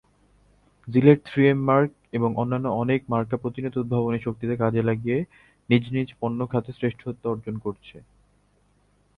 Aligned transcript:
JELET, 0.87 1.19
three M, 1.25 1.59
Merck, 1.63 1.91
এবং 2.13 2.29
অন্যান্য 2.35 2.67
অনেক 2.73 2.99
মার্কা 3.09 3.37
প্রতিনিয়ত 3.37 3.75
উদ্ভাবনী 3.77 4.19
শক্তিকে 4.19 4.55
কাজে 4.57 4.81
লাগিয়ে 4.81 5.17
নিজ 5.69 5.83
নিজ 5.91 6.07
পণ্য 6.19 6.39
খাতে 6.47 6.71
শ্রেষ্ঠত্ব 6.71 7.23
অর্জন 7.29 7.55
করেছে। 7.57 7.97